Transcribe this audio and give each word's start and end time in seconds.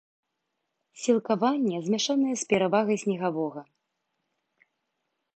Сілкаванне 1.01 1.77
змяшанае, 1.87 2.33
з 2.43 2.47
перавагай 2.53 2.97
снегавога. 3.01 3.65